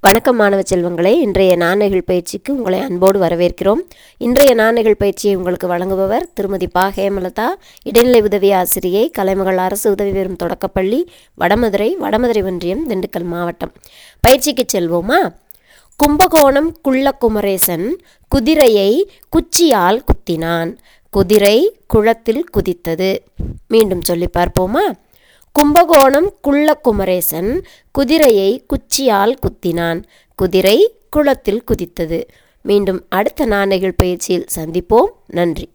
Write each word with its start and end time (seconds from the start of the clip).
வணக்கம் 0.00 0.36
மாணவ 0.36 0.62
செல்வங்களே 0.70 1.12
இன்றைய 1.18 1.56
நாணயங்கள் 1.56 2.02
பயிற்சிக்கு 2.02 2.56
உங்களை 2.56 2.80
அன்போடு 2.80 3.20
வரவேற்கிறோம். 3.20 3.80
இன்றைய 4.18 4.54
நாணயங்கள் 4.54 4.96
பயிற்சியை 4.96 5.36
உங்களுக்கு 5.36 5.68
வழங்குபவர் 5.68 6.32
திருமதி 6.34 6.66
பா. 6.66 6.92
ஹேமலதா 6.96 7.46
இடைநிலை 7.82 8.20
உதவி 8.20 8.52
ஆசிரியை 8.52 9.10
கலைமகள் 9.10 9.56
அரசு 9.56 9.90
உதவி 9.90 10.10
பெறும் 10.10 10.36
தொடக்கப்பள்ளி 10.36 11.10
வடமதுரை 11.40 11.94
வடமதுரை 12.00 12.44
ஒன்றியம் 12.44 12.88
திண்டுக்கல் 12.88 13.24
மாவட்டம். 13.24 13.72
பயிற்சிக்கு 14.20 14.64
செல்வோமா? 14.72 15.32
கும்பகோணம் 15.96 16.76
குள்ளக்குமரேசன் 16.88 17.92
குதிரையை 18.28 19.10
குச்சியால் 19.28 20.02
குத்தினான். 20.04 20.76
குதிரை 21.10 21.78
குளத்தில் 21.86 22.44
குதித்தது. 22.56 23.18
மீண்டும் 23.68 24.02
சொல்லி 24.02 24.28
பார்ப்போமா? 24.38 24.86
கும்பகோணம் 25.58 26.34
குள்ளக்குமரேசன் 26.48 27.64
குதிரையை 27.92 28.66
குச்சியால் 28.66 29.34
குத்தினான். 29.34 30.02
குதிரை 30.34 30.96
குளத்தில் 31.10 31.64
குதித்தது. 31.64 32.24
மீண்டும் 32.62 33.06
அடுத்த 33.08 33.46
நாணயங்கள் 33.46 33.94
பயிற்சியில் 33.96 34.46
சந்திப்போம். 34.54 35.08
நன்றி. 35.26 35.70